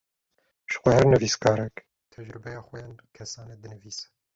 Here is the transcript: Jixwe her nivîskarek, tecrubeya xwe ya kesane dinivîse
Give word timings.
Jixwe 0.69 0.89
her 0.95 1.05
nivîskarek, 1.09 1.75
tecrubeya 2.11 2.61
xwe 2.67 2.77
ya 2.83 2.89
kesane 3.15 3.55
dinivîse 3.61 4.05